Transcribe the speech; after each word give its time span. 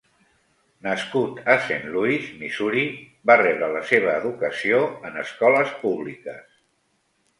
Nascut 0.85 1.41
a 1.55 1.57
Saint 1.67 1.85
Louis, 1.97 2.25
Missouri, 2.39 2.87
va 3.33 3.37
rebre 3.43 3.69
la 3.77 3.83
seva 3.93 4.17
educació 4.23 4.81
en 5.11 5.21
escoles 5.25 5.77
públiques. 5.85 6.61